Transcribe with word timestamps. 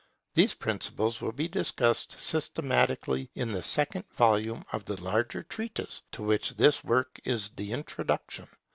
These 0.33 0.55
principles 0.55 1.21
will 1.21 1.31
be 1.31 1.47
discussed 1.47 2.13
systematically 2.13 3.29
in 3.35 3.51
the 3.51 3.61
second 3.61 4.05
volume 4.09 4.63
of 4.73 4.83
the 4.85 4.99
larger 4.99 5.43
Treatise 5.43 6.01
to 6.13 6.23
which 6.23 6.55
this 6.57 6.83
work 6.83 7.19
is 7.23 7.49
the 7.51 7.71
Introduction. 7.71 8.47